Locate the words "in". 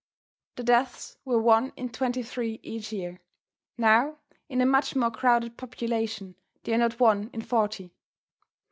1.75-1.89, 4.49-4.59, 7.33-7.43